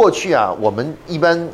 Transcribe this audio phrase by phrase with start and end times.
[0.00, 1.46] 过去啊，我们一般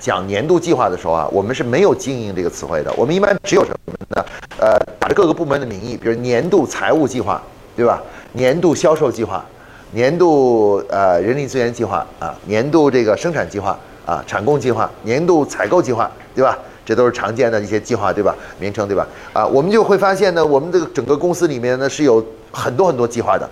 [0.00, 2.92] 讲年度计划的时候啊，我们是没有经营这个词汇的。
[2.96, 4.24] 我们一般只有什么呢？
[4.58, 7.40] 呃，打着各个部门的名义，比如年度财务计划，
[7.76, 8.02] 对吧？
[8.32, 9.46] 年度销售计划，
[9.92, 16.58] 年度呃人力资源计划啊，年度这个生产计划啊，产供计划，年度采购计划，对吧？
[16.84, 18.34] 这都是常见的一些计划，对吧？
[18.58, 19.06] 名称，对吧？
[19.32, 23.48] 啊，我们就会发现呢，我们这个整个公司里面呢是有很多很多计划的。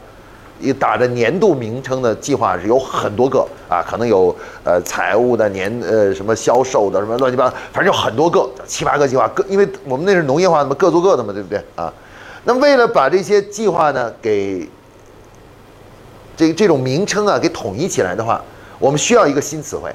[0.61, 11.93] 一打着年度名称的计划是有很多个啊，可能有呃财务的年呃什么销售的什么乱七八，反正有很多个七八个计划各，因为我们那是农业化的嘛，各做各的嘛，对不对啊？
[12.45, 14.69] 那为了把这些计划呢给
[16.37, 18.43] 这这种名称啊给统一起来的话，
[18.79, 19.91] 我们需要一个新词汇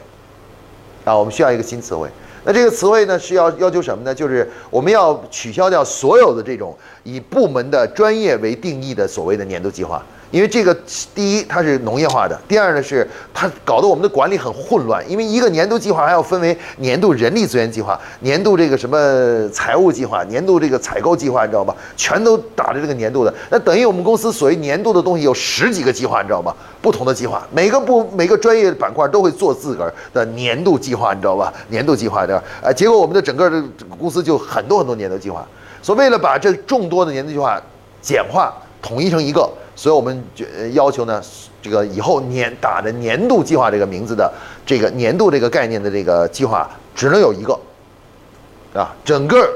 [1.06, 2.10] 啊，我们需要一个新词汇。
[2.44, 4.14] 那这个词汇呢是要要求什么呢？
[4.14, 10.04] 就是我们要取消掉所有的这种以部门的专业为定义的所谓的年度计划。
[10.32, 10.76] 因为这个，
[11.16, 15.04] 第一它是农业化的，第二呢是它搞得我们的管理很混乱。
[15.10, 21.76] 因为一个年度计划还要分为年度人力资源计划、年度这个什么财务计划、年度这个采购计划，你知道吧？
[21.98, 26.54] 全都打着这个年度的，那等于我们公司所谓年度的东西有十几个计划，你知道吗？
[26.80, 31.52] 不同的计划，每个部每个专业板块都会做自个儿的年度计划，你知道吧？
[31.70, 32.44] 年度计划对吧？
[32.64, 33.64] 啊，结果我们的整个的
[33.98, 35.44] 公司就很多很多年度计划。
[35.82, 37.60] 所以为了把这众多的年度计划
[38.00, 39.50] 简化统一成一个。
[39.80, 41.24] 所以我们就要求呢，
[41.62, 44.30] 这个以后年打着年度计划这个名字的
[44.66, 47.58] 这个年度这个概念的这个计划只能有一个，
[48.74, 49.50] 啊，整个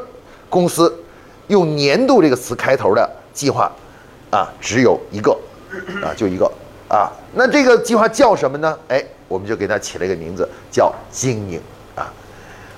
[0.49, 1.03] 公司
[1.47, 3.69] 用年度这个词开头的计划
[4.31, 5.37] 啊只有一个，
[6.01, 6.49] 啊就一个
[6.87, 8.79] 啊，那这个计划叫什么呢？
[8.87, 11.59] 哎，我们就给它起了一个名字叫经营
[11.97, 12.07] 啊。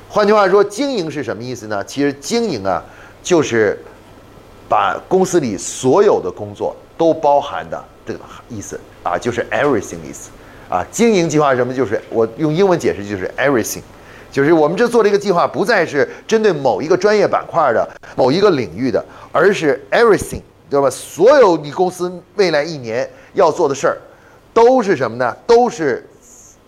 [0.10, 1.84] 换句话说，经营是什么意思呢？
[1.84, 2.84] 其实经营啊
[3.22, 3.80] 就是
[4.68, 6.76] 把公司里所有的工作。
[6.98, 10.30] 都包含的这个意思啊，就是 everything 意思
[10.70, 10.86] 啊。
[10.92, 11.74] 经营计划什么？
[11.74, 13.82] 就是我用英文解释就是 everything，
[14.32, 20.90] 就是我们这做这个计划不再是针对某一个专业板块的某一个领域的，而是 everything，对吧？
[20.90, 23.98] 所有你公司未来一年要做的事儿，
[24.54, 25.36] 都是什么呢？
[25.46, 26.08] 都是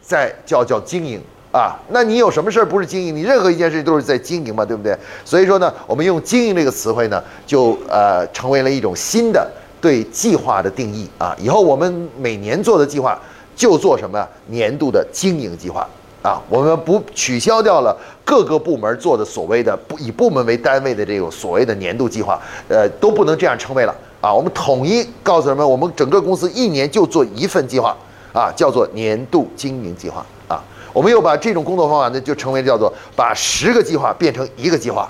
[0.02, 1.22] 在叫叫经营
[1.52, 1.76] 啊。
[1.90, 3.16] 那你有什么事儿不是经营？
[3.16, 4.98] 你任何一件事情都是在经营嘛，对不对？
[5.24, 9.50] 所以说呢，我们用经营这个词汇呢，就呃成为了一种新的。
[9.80, 13.20] 对计划的定义啊，以后我们每年做的计划
[13.56, 15.88] 就做什么年度的经营计划。
[16.24, 17.96] 啊，我们不取消掉了
[18.26, 27.96] 各个部门做的所谓的不以部门为单位的这种所谓的年度计划，呃，都不能这样称为了啊，我们统一告诉人们，我们整个公司一年就做一份计划
[28.34, 30.26] 啊，叫做年度经营计划。
[30.50, 30.62] 啊，
[30.92, 35.10] 我们又把这种工作方法呢，就成为叫做把十个计划变成一个计划。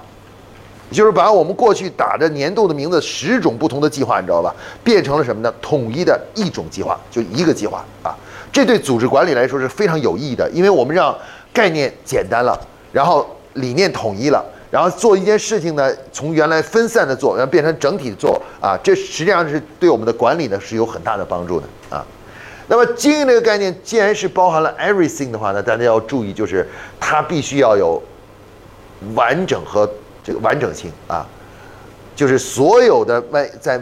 [0.90, 4.56] 就是把我们过去打着年度的名字，十种不同的计划，你知道吧？
[4.84, 5.54] 变成了什么呢？
[5.62, 8.16] 统一的一种计划，就一个计划啊！
[8.54, 11.14] 这对组织管理来说是非常有意义的，因为我们让
[11.54, 12.58] 概念简单了，
[12.94, 18.80] 然后理念统一了，然后做一件事情呢，从原来分散的做，然后变成整体做啊！
[18.82, 22.06] 这实际上是对我们的管理呢是有很大的帮助的啊！
[22.68, 26.66] 那么经营这个概念，既然是包含了 everything 的话呢，大家要注意，就是
[26.98, 28.02] 它必须要有
[29.14, 29.90] 完整和。
[30.28, 31.26] 这个完整性啊，
[32.14, 33.82] 就是所有的未在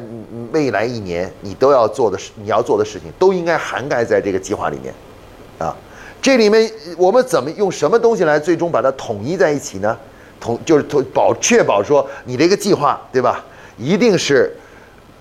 [0.52, 4.94] 未来一年你都要做的事，你要做的事情都应该涵盖在这个计划里面，
[5.58, 5.76] 啊，
[6.22, 9.98] 这里面我们怎么用什么东西来最终把它统一在一起呢？
[10.40, 13.44] 统就是统保确保说你这个计划对吧，
[13.76, 14.56] 一定是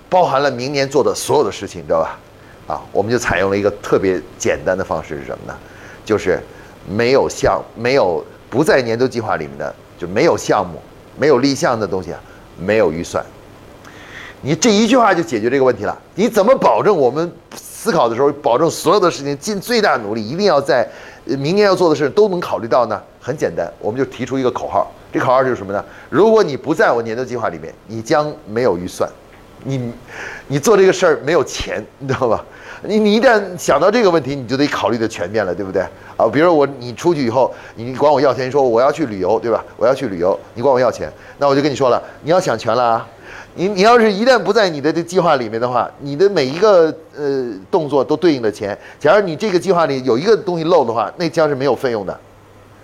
[0.07, 2.19] 包含了明年做的所有的事情，知道吧？
[2.67, 5.57] 啊，我们就采用了一个特别简单的方式是什么呢？
[6.05, 6.39] 就是
[6.87, 10.79] 没有项没有不在年度计划里面的就没有项目。
[11.17, 12.19] 没有立项的东西啊，
[12.57, 13.25] 没有预算。
[14.41, 15.97] 你这一句话就解决这个问题了。
[16.13, 20.87] 你怎么保证我们思考的时候，保证所有的事情尽最大努力，一定要在
[21.23, 23.01] 明年要做的事都能考虑到呢？
[23.19, 24.91] 很简单，我们就提出一个口号。
[25.11, 25.83] 这口号就是什么呢？
[26.09, 29.09] 如果你不在我年度计划里面，你将没有预算。
[29.63, 29.91] 你，
[30.47, 32.45] 你做这个事儿没有钱，你知道吧？
[32.87, 35.81] 你你一旦想到这个问题，你就得考虑的全面了，对不对？
[36.17, 39.63] 啊，比如我你出去以后，你管我要钱，说我要去旅游，对吧？
[39.77, 43.07] 我要去旅游，你管我要钱，那我就跟你说了，你要想全了啊！
[43.55, 48.77] 你你要是一旦不在你的这计划里面的话，你的每一个呃动作都对应的钱。
[48.99, 52.19] 假如你这个计划里有一个东西漏的话，那将是没有费用的，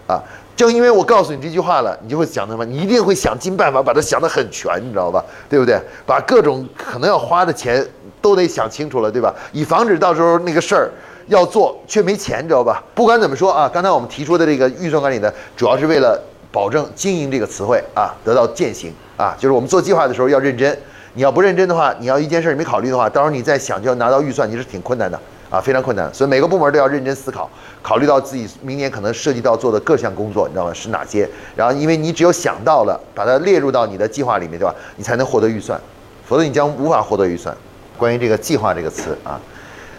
[0.08, 0.24] 啊！
[0.62, 2.64] 正因为我告诉你这句话了，你就会想什么？
[2.64, 5.24] 你一定会想尽办法把它想得很全，你知道吧？
[5.50, 5.80] 对不对？
[6.06, 7.86] 把各种可能要花的钱
[8.22, 9.34] 都得想清楚了，对吧？
[9.52, 10.90] 以防止到时候那个事儿。
[11.28, 12.84] 要做却没钱，知道吧？
[12.94, 16.20] 不管怎么说啊，刚才我们提出的这个预算管理呢，主要是为了
[16.52, 19.34] 保证“经营”这个词汇啊得到践行啊。
[19.40, 20.78] 就是我们做计划的时候要认真，
[21.14, 25.18] 你要不认真的话，你要一件事儿没考虑的话，到时候你再想就要拿到预算，你是挺困难的
[25.52, 26.12] 啊，非常困难。
[26.14, 27.48] 所以每个部门都要认真思考，
[27.84, 30.74] 考虑到自己明年可能涉及到做的各项工作，你知道吗？
[30.74, 31.30] 是哪些？
[31.56, 34.74] 然后因为你只有想到了，把它列入到你的计划里面，对吧？
[34.96, 35.80] 你才能获得预算，
[36.26, 37.56] 否则你将无法获得预算。
[37.98, 39.40] 关于这个计划这个词啊。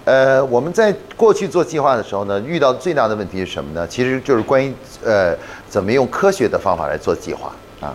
[0.05, 3.87] 呃，我们在过去做计划的时候呢，遇到最大的问题是什么呢？
[3.87, 5.33] 其实就是关于呃，
[5.69, 7.95] 怎么用科学的方法来做计划啊。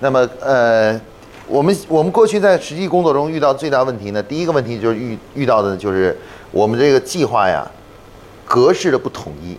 [0.00, 1.00] 那么呃，
[1.46, 6.16] 我们我们过去在实际工作中遇到最大问题呢，第一个问题就是遇遇到的就是
[6.50, 7.68] 我们这个计划呀，
[8.44, 9.56] 格式的不统一。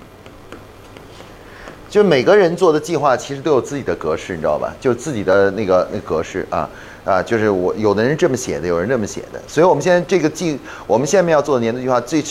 [1.90, 4.74] 就每个人做的计划其实都有自己的格式，你知道吧？
[4.80, 6.70] 就自己的那个那格式啊。
[7.06, 12.22] 啊，就是我有的人这么写的，有人这么写的，所以我们现在这个计，我们下面要做的年度计划，最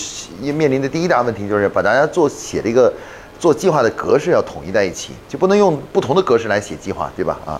[0.53, 2.93] 面临的第一大问题就是把大家做写这个
[3.39, 7.41] 做计划的格式要统一在一起，就不能用不同的格式来写计划，对吧？
[7.47, 7.59] 啊，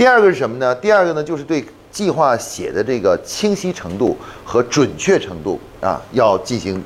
[0.00, 0.74] 第二个是什么呢？
[0.76, 4.16] 第二个呢，就是对计划写的这个清晰程度
[4.46, 6.82] 和准确程度啊，要进行，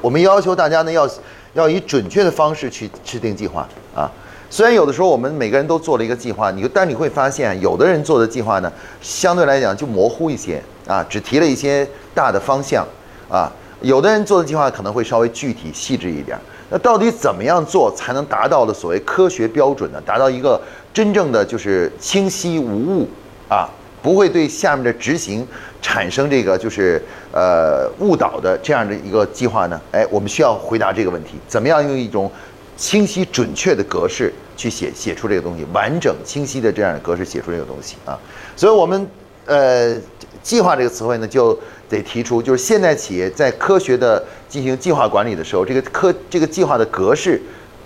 [0.00, 1.06] 我们要求大家呢要
[1.52, 4.10] 要以准确的方式去制定计划啊。
[4.48, 12.88] 虽然有的时候我们每个人都做了一个计划，你但你会发现，有的人做的计划呢，相对来讲就模糊一些啊，只提了一些大的方向
[13.28, 13.52] 啊。
[13.82, 16.38] 有的人做的计划可能会稍微具体细致一点。
[16.70, 20.00] 那到底怎么样做才能达到了所谓科学标准呢？
[20.06, 20.58] 达到一个
[20.92, 23.08] 真正的就是清晰无误
[23.48, 23.68] 啊，
[24.02, 25.46] 不会对下面的执行
[25.80, 27.02] 产生这个就是
[27.32, 29.80] 呃误导的这样的一个计划呢？
[29.92, 32.30] 哎，我们需要回答这个问题：怎么样用一种
[32.76, 34.32] 清晰准确的格式？
[34.54, 38.16] 去写写出这个东西，完整清晰的这样的格式写出这个东西啊，
[38.54, 39.04] 所以我们
[39.46, 39.96] 呃
[40.42, 47.40] 计划这个词汇呢就得提出，就是现代企业在科学的进行计划管理的时候，这个科这个计划的格式、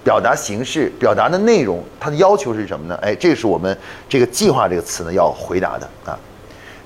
[0.06, 2.96] 表达形式、表达的内容，它的要求是什么呢？
[3.02, 3.76] 哎，这是我们
[4.08, 6.16] 这个计划这个词呢要回答的啊。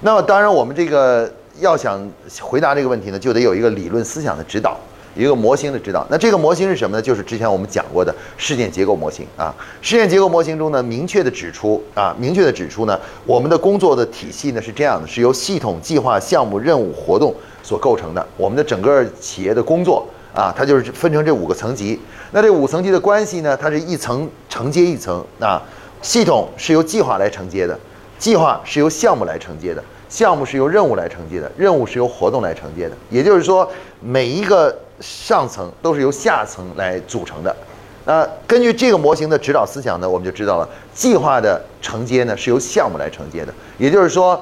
[0.01, 2.01] 那么当然，我们这个要想
[2.41, 4.75] 回答这个问题呢，就得有一个理论思想的指导。
[5.15, 7.03] 一个模型的指导，那这个模型是什么呢？
[7.03, 9.53] 就是之前我们讲过的事件结构模型啊。
[9.83, 18.25] 事件结构模型中呢，明确的指出啊，明确的指出呢，我们的工作的体系呢是这样的，是由系统、计划、项目、任务、活动所构成的。
[18.37, 22.01] 我们的整个企业的工作啊，它就是分成这五个层级。
[22.33, 25.63] 那这五层级的关系呢，它是一层承接一层啊。
[26.03, 27.79] 系统是由计划来承接的，
[28.19, 32.97] 计划是由项目来承接的，项目是由任务来承接的，任务是由活动来承接的。
[33.11, 34.77] 也就是说，每一个。
[35.03, 37.57] 上层都是由下层来组成的，
[38.05, 43.55] 那根据这个模型的指导思想呢，我们就知道了计划的承接呢是由项目来承接的。
[43.79, 44.39] 也就是说，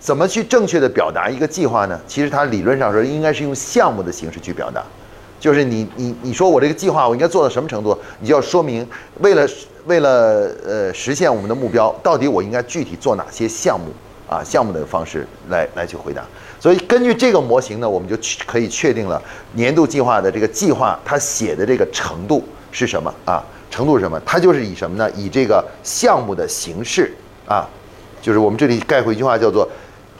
[0.00, 2.00] 怎么去正确的表达一个计划呢？
[2.08, 4.82] 其实它理论上说应该是用项目的形式去表达，
[5.38, 8.86] 就是你你你说我这个计划我应该做到什么程度，你就要说明
[9.20, 9.46] 为了
[9.86, 13.86] 为了呃实现我们的目标，到底我应该具体做哪些项目
[14.28, 14.42] 啊？
[14.42, 16.24] 项目的方式来来去回答。
[16.58, 18.16] 所以根据这个模型呢，我们就
[18.46, 19.22] 可以确定了
[19.52, 22.42] 年度计划的这个计划它写的这个程度
[22.72, 23.44] 是什么啊？
[23.70, 24.18] 程度是什么？
[24.24, 25.08] 它就是以什么呢？
[25.10, 27.12] 以这个项目的形式
[27.46, 27.68] 啊，
[28.22, 29.68] 就是我们这里概括一句话叫做：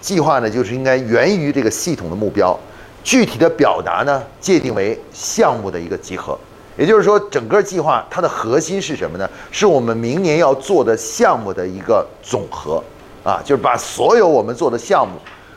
[0.00, 2.56] 计划呢就是应该源于这个系统的目标，
[3.06, 6.36] 具体的表达呢界定为项目的一个集合。
[6.76, 9.30] 也就是说，整个计划它的核心是什么呢？
[9.52, 12.82] 是我们明年要做的项目的一个总和
[13.22, 15.14] 啊，就是把所有我们做的项目。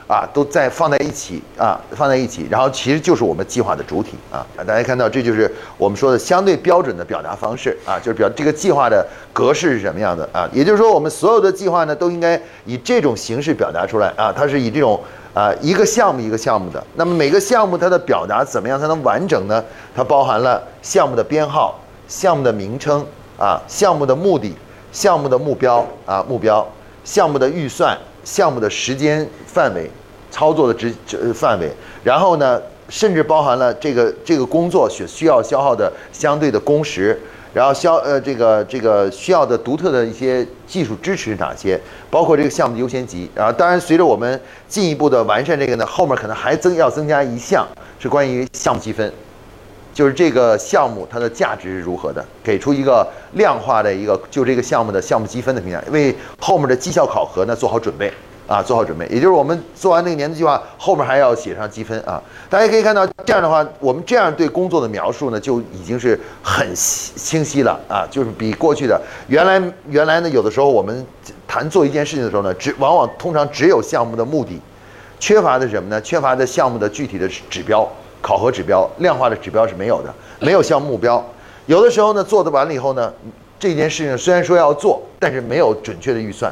[0.10, 4.44] 啊，都在放在一起啊，放在一起，然后其实就是我们计划的主体啊。
[4.66, 10.50] 大家看到，这就是我们说的相对标准的表达方式啊，就是表这个计划的格式是什么样的啊？
[10.52, 14.34] 也就是说，我们所有的计划呢，都应该以这种形式表达出来啊。
[14.36, 15.00] 它是以这种
[15.36, 16.84] 啊一个项目一个项目的。
[16.96, 19.64] 那么每个项目它的表达怎么样才能完整呢？
[19.96, 23.06] 它包含了项目的编号、项目的名称
[23.38, 24.52] 啊、项目的目的、
[24.92, 26.68] 项目的目标啊目标、
[27.04, 29.88] 项目的预算、项目的时间范围。
[30.32, 31.72] 操作的职职范围，
[32.04, 37.20] 然后呢，甚至包含了这个这个工作需需要消耗的相对的工时，
[37.54, 41.80] 然后消呃这个这个需要的独特的一些技术支持哪些？
[42.10, 43.30] 包括这个项目的优先级。
[43.34, 47.68] 然后当然随着我们进一步的完善这个呢，后面可能还增要增加一项
[48.00, 49.12] 是关于项目积分，
[49.94, 58.12] 就是这个项目它的价值是如何的，给出一个量化的一个就这个项目的项目积分的评价，为后面的绩效考核呢做好准备。
[58.50, 62.20] 啊，做好准备，也就是我们做完那个年度计划，后面还要写上积分啊。
[62.50, 71.06] 大家可以看到，这样的话，我们这样对工作的描述呢，就已经是很清晰了啊，就是比过去的原来原来呢，有的时候我们
[71.48, 74.60] 谈做一件事情的时候呢，只往往通常只有项目的目的，
[75.20, 76.02] 缺乏的什么呢？
[76.02, 77.88] 缺乏的项目的具体的指标、
[78.20, 81.24] 考核指标、量化的指标是没有的，没有项目目标。
[81.68, 83.14] 有的时候呢，做的完了以后呢，
[83.60, 86.52] 这件事情虽然说要做，但是没有准确的预算。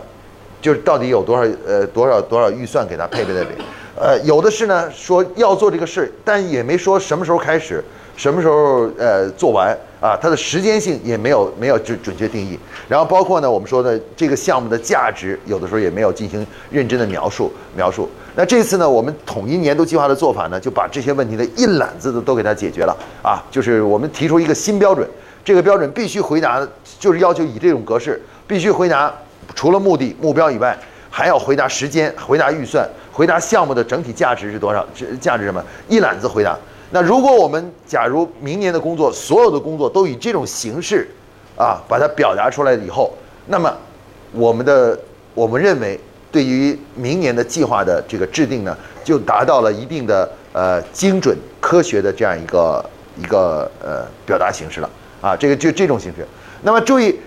[0.62, 3.50] 就是到底有多少呃多少多少预算给他配备在里，
[3.96, 7.84] 呃，有的是呢说要做这个事，但也没说什么时候开始，
[8.16, 12.58] 什么时候呃做完啊，它的时间性也没有没有准准确定义。
[12.88, 18.10] 然后包括呢我们说的这个项目的价值，有的时候也没有进行认真的描述描述。
[18.36, 25.08] 那这次呢，我们统一年度计划的做法呢，就把这些问题的一揽子的都给它解决了啊，就是我们提出一个新标准，
[25.44, 26.66] 这个标准必须回答，
[27.00, 29.12] 就是要求以这种格式，必须回答
[29.56, 30.78] 除了目的目标以外，
[31.10, 32.88] 还要回答时间，回答预算。
[33.12, 34.86] 回答项目的整体价值是多少？
[34.94, 35.64] 这价值什么？
[35.90, 36.56] 一揽子回答。
[36.92, 41.10] 那如果我们假如明年的工作，所有的工作都以这种形式，
[41.58, 43.12] 啊，把它表达出来以后，
[43.48, 43.76] 那么
[44.34, 44.98] 我们的
[45.34, 46.00] 我们认为，
[46.32, 52.86] 对于明年的计划的这个制定呢，就达到了一定的呃精准科学的这样一个
[53.18, 54.90] 一个呃表达形式了
[55.20, 55.36] 啊。
[55.36, 56.24] 这个就这种形式。
[56.62, 57.20] 那么注意。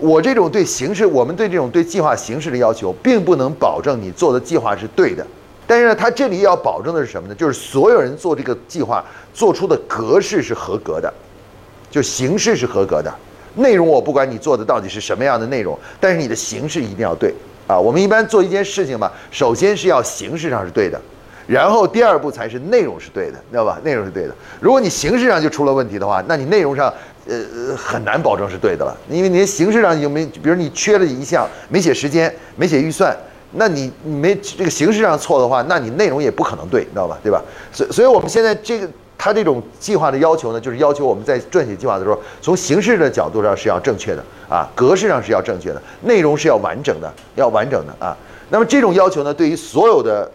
[0.00, 5.26] 我这种对形式，我们对这种对计划形式的要求，并不能保证你做的计划是对的。
[5.66, 7.34] 但是呢，它这里要保证的是什么呢？
[7.34, 11.12] 就是所有人做这个计划做出的格式是合格的，
[11.90, 13.12] 就形式是合格的。
[13.54, 17.34] 内容我不管你做的到底是什么样的内容，但是你的形式一定要对
[17.66, 17.78] 啊。
[17.78, 21.00] 我们一般做一件事情嘛，首先是要形式上是对的，
[21.46, 23.78] 然后第二步才是内容是对的，知道吧？
[23.84, 24.34] 内容是对的。
[24.60, 26.92] 如果你形式上就出了问题的话，那你内容上。
[27.28, 33.16] 呃，很难保证是对的了，因为你形式上有没，比如你缺了一项，没写时间，没写预算，
[33.52, 37.18] 那你你没这个形式上错的话，那你内容也不可能对，你知道吧？
[37.22, 37.42] 对吧？
[37.70, 48.16] 所以，所以我们现在这个他这种计划的要求呢，就是要求我们在撰写计划的时候，从形式的角度上是要正确的啊，格式上是要正确的，内容是要完整的，要完整的啊。
[48.48, 50.28] 那么这种要求呢，对于所有的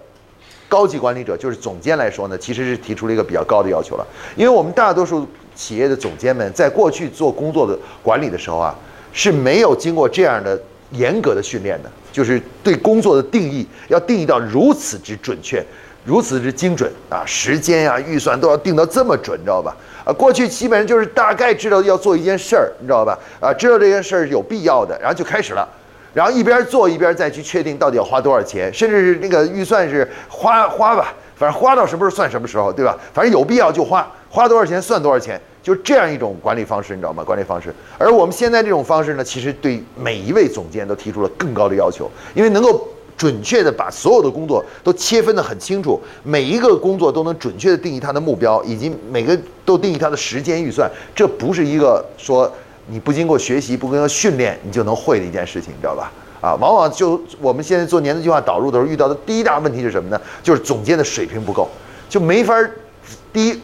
[0.70, 5.28] 高级管理者，就是总监来说呢，其实是提出了一个比较高的要求了，因为我们大多数。
[5.56, 8.76] 企业的总监们在过去做工作的管理的时候啊，
[9.14, 15.66] 是没有经过这样的严格的训练的，就是对工作的定义要定义到如此之准确，
[16.06, 19.76] 如此之精准啊，时间呀、预算都要定到这么准，你知道吧？
[20.06, 23.18] 啊，过去基本上就是大概知道要做一件事儿，你知道吧？
[23.40, 25.68] 啊，知道这件事儿有必要的，然后就开始了，
[26.14, 32.98] 然后一边做一边再去确定到底要花多少钱，甚至是那个预算是花花吧，反正花到什么时候算什么时候，对吧？
[33.14, 34.10] 反正有必要就花。
[34.30, 37.24] 花多少钱算多少钱，就这样一种管理方式，你知道吗？
[37.24, 37.74] 管理方式。
[37.98, 50.92] 而我们现在这种方式呢，其实对每一位总监都提出了更高的要求，因为能够准确的把所有的工作都切分的很清楚，每一个工作都能准确的定义它的目标，以及每个都定义它的时间预算。
[51.16, 52.52] 这不是一个说
[52.88, 56.12] 你不经过学习、不经过训练你就能会的一件事情，你知道吧？
[56.46, 60.22] 啊，往往就我们现在做年度计划导入的时候遇到的第一大问题是什么呢？
[60.44, 61.68] 就是总监的水平不够，
[62.08, 62.72] 就没法儿
[63.34, 63.60] 第一。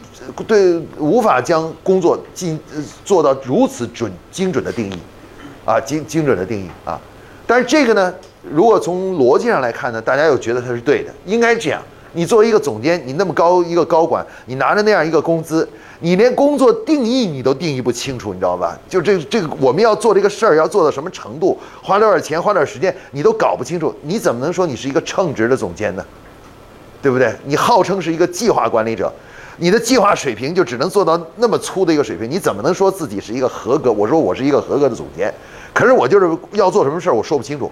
[0.48, 2.60] 对，无法将工作进
[3.06, 4.98] 做到如此准精准的定义，
[5.64, 7.00] 啊，精精准的定义啊。
[7.46, 8.12] 但是这个呢，
[8.42, 11.80] 如果从逻辑上来看呢，大家又觉得它是对的，应该这样。
[12.14, 15.68] 你作为一个总监，你那么高一个高管，你拿着那样一个工资，
[16.00, 18.78] 你连工作定义你都定义不清楚，你知道吧？
[18.90, 26.06] 就这这个我们要做这个事儿要做到什么程度，花多少钱，花点时间，你都搞不清楚，你怎么能说你是一个称职的总监呢？
[27.02, 27.34] 对不对？
[27.46, 29.12] 你号称是一个计划管理者。
[29.58, 33.92] 你的计划水平就只能做到那么粗的一个水平，你怎么能说自己是一个合格？
[33.92, 35.32] 我说我是一个合格的总监，
[35.74, 37.72] 可是我就是要做什么事儿，我说不清楚，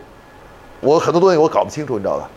[0.82, 2.30] 我很多东西我搞不清楚，你知道吧？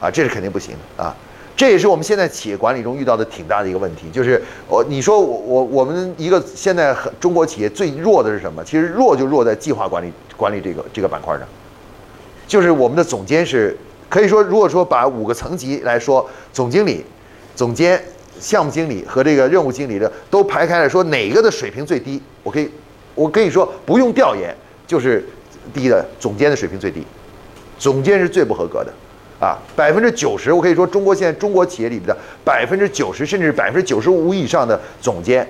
[0.00, 1.16] 啊，这是肯定不行的啊！
[1.58, 8.62] 这也是我们现在企业管理中遇到的挺大的一个问题，就是我你说我我我们一个现在很中国企业最弱的是什么？
[8.62, 11.44] 其实弱就弱在计划管理管理这个这个板块上，
[12.46, 13.76] 就是我们的总监是
[14.08, 17.04] 可以说，如果说把五个层级来说，总经理、
[17.56, 18.00] 总监。
[18.40, 22.22] 项目经理和这个任务经理的都排开了，说哪个的水平最低？
[22.44, 22.70] 我可以，
[23.16, 24.54] 我可以说不用调研，
[24.86, 25.28] 就是
[25.74, 27.02] 低的总监的水平最低，
[27.80, 28.92] 总监是最不合格的，
[29.40, 35.46] 啊，百分之九十，我可以说中国现在中国企业里边的百分之九十甚至百分之九十五以上的总监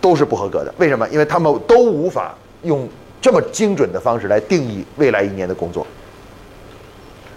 [0.00, 0.72] 都是不合格的。
[0.78, 1.08] 为什么？
[1.08, 2.88] 因为他们都无法用
[3.20, 5.84] 这么精准的方式来定义未来一年的工作。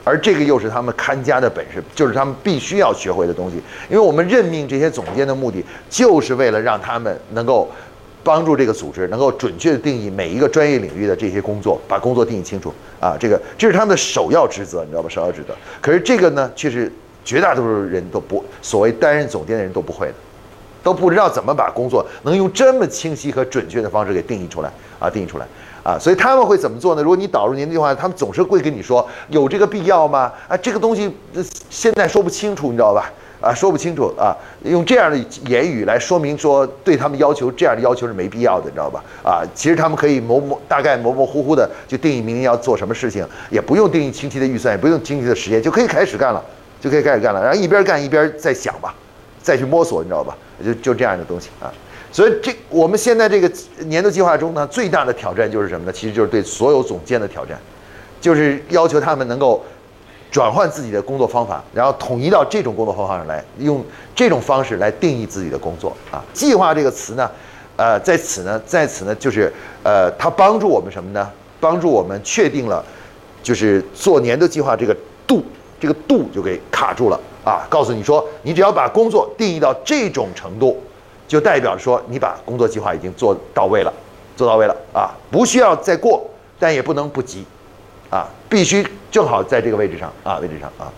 [0.04, 3.58] 而这个又是他们看家的本事，就是他们必须要学会的东西。
[3.89, 7.70] 因为我们任命这些总监的目的，就是为了让他们能够
[8.29, 13.17] 帮助这个组织能够准确的定义每一个专业领域的这些工作，把工作定义清楚啊。
[13.19, 15.09] 这个这是他们的首要职责，你知道吧？
[15.09, 15.55] 首要职责。
[15.81, 16.93] 可是这个呢，却是
[17.25, 20.13] 绝大多数人都不所谓担任总监的人都不会的，
[20.83, 25.48] 都不知道怎么把工作能用这么清晰和准确的方式给定义出来啊，定义出来。
[25.81, 27.01] 啊，所以他们会怎么做呢？
[27.01, 30.31] 如果你导入您的计划，他们总是会跟你说有这个必要吗？
[30.48, 31.12] 啊，这个东西
[31.71, 33.12] 现在说不清楚，你知道吧？
[33.41, 35.17] 啊，说不清楚啊，用这样的
[35.48, 39.03] 言语来说明说对他们要求这样的要求是没必要的，你知道吧？
[39.24, 46.43] 啊，其实他们可以模模大概模模糊糊的就定义明年要做什么事情，也不用定义清晰的预算，也不用清晰的时间，就可以开始干了。
[46.81, 47.43] 就可以开始干了。
[47.43, 48.96] 然后一边干一边再想吧，
[49.41, 50.34] 再去摸索，你知道吧？
[50.65, 51.67] 就就这样的东西啊。
[52.10, 53.51] 所以这我们现在这个
[53.88, 55.91] 年度计划中呢，最大的挑战就是什么呢？
[55.91, 57.60] 其实就是对所有总监的挑战，
[58.22, 59.62] 就是要求他们能够
[60.31, 63.83] 转换自己的工作方法，然后统一到这种工作方法上来，用
[64.15, 66.24] 这种方式来定义自己的工作啊。
[66.33, 67.29] 计划这个词呢，
[67.75, 69.51] 呃，在此呢，在此呢，就是
[69.83, 71.29] 呃，它帮助我们什么呢？
[71.59, 72.83] 帮助我们确定了，
[73.43, 74.95] 就是做年度计划这个
[75.27, 75.43] 度，
[75.79, 77.67] 这个度就给卡住了啊。
[77.69, 80.81] 告诉你说，你只要把工作定义到这种程度。
[81.27, 83.93] 就代表说你把工作计划已经做到位了，
[84.36, 87.45] 做到位了啊，不需要再过，但也不能不急，
[88.10, 90.92] 啊，必须正好在这个位置上啊，位置上啊。